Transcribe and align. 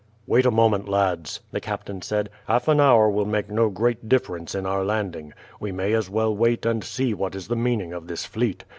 "Wait 0.25 0.47
a 0.47 0.49
moment, 0.49 0.89
lads," 0.89 1.41
the 1.51 1.59
captain 1.59 2.01
said, 2.01 2.27
"half 2.47 2.67
an 2.67 2.79
hour 2.79 3.07
will 3.07 3.23
make 3.27 3.51
no 3.51 3.69
great 3.69 4.09
difference 4.09 4.55
in 4.55 4.65
our 4.65 4.83
landing. 4.83 5.31
We 5.59 5.71
may 5.71 5.93
as 5.93 6.09
well 6.09 6.35
wait 6.35 6.65
and 6.65 6.83
see 6.83 7.13
what 7.13 7.35
is 7.35 7.49
the 7.49 7.55
meaning 7.55 7.93
of 7.93 8.07
this 8.07 8.25
fleet. 8.25 8.63